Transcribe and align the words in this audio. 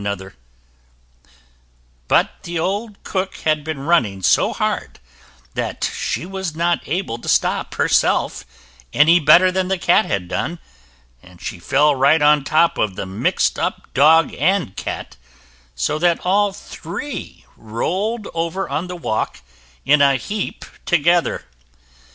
[Illustration: 0.03 0.33
Cook 0.33 0.41
takes 0.41 1.29
a 1.29 1.29
tumble] 1.29 1.31
But 2.07 2.29
the 2.41 2.57
old 2.59 3.03
cook 3.03 3.35
had 3.45 3.63
been 3.63 3.79
running 3.81 4.23
so 4.23 4.51
hard 4.51 4.99
that 5.53 5.91
she 5.95 6.25
was 6.25 6.55
not 6.55 6.81
able 6.87 7.19
to 7.19 7.29
stop 7.29 7.75
herself 7.75 8.43
any 8.93 9.19
better 9.19 9.51
than 9.51 9.67
the 9.67 9.77
cat 9.77 10.05
had 10.05 10.27
done, 10.27 10.57
and 11.21 11.39
she 11.39 11.59
fell 11.59 11.93
right 11.93 12.19
on 12.23 12.43
top 12.43 12.79
of 12.79 12.95
the 12.95 13.05
mixed 13.05 13.59
up 13.59 13.93
dog 13.93 14.33
and 14.33 14.75
cat, 14.75 15.17
so 15.75 15.99
that 15.99 16.25
all 16.25 16.51
three 16.51 17.45
rolled 17.55 18.27
over 18.33 18.67
on 18.67 18.87
the 18.87 18.95
walk 18.97 19.43
in 19.85 20.01
a 20.01 20.15
heap 20.15 20.65
together. 20.87 21.45